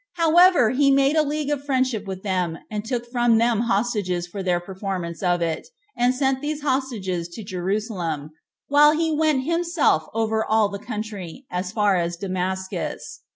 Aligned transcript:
However, 0.13 0.71
he 0.71 0.89
made 0.89 1.15
a 1.15 1.21
league 1.21 1.51
of 1.51 1.63
friendship 1.63 2.07
with 2.07 2.23
them, 2.23 2.57
and 2.71 2.83
took 2.83 3.05
from 3.11 3.37
them 3.37 3.59
hostages 3.59 4.25
for 4.25 4.41
their 4.41 4.59
performance 4.59 5.21
of 5.21 5.43
it, 5.43 5.67
and 5.95 6.15
sent 6.15 6.41
these 6.41 6.63
hostages 6.63 7.27
to 7.27 7.43
Jerusalem, 7.43 8.31
while 8.67 8.93
he 8.97 9.15
went 9.15 9.43
himself 9.45 10.07
over 10.11 10.43
all 10.43 10.69
the 10.69 10.79
country, 10.79 11.45
as 11.51 11.71
far 11.71 11.97
as 11.97 12.17
Damascus. 12.17 13.21